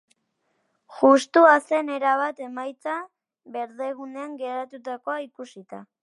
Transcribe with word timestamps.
Justua 0.99 1.51
zen 1.65 1.91
erabat 1.97 2.41
emaitza 2.45 2.95
berdegunean 3.57 4.33
gertatutakoa 4.39 5.19
ikusita. 5.27 5.83